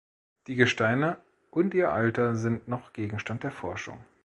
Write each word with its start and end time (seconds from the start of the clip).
Die 0.47 0.55
Gesteine 0.55 1.17
und 1.51 1.75
ihr 1.75 1.91
Alter 1.93 2.33
sind 2.35 2.67
noch 2.67 2.91
Gegenstand 2.91 3.43
der 3.43 3.51
Forschung. 3.51 4.03